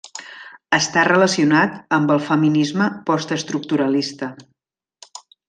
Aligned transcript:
Està 0.77 1.03
relacionat 1.07 1.75
amb 1.97 2.13
el 2.15 2.23
feminisme 2.29 2.87
postestructuralista. 3.11 4.33